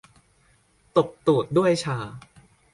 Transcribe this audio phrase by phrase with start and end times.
[0.95, 1.97] ตบตูดด้วยชา